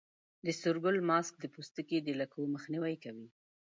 [0.45, 3.27] د سور ګل ماسک د پوستکي د لکو مخنیوی کوي.